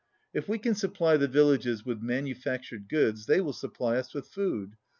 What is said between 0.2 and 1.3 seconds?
If we can 133 supply the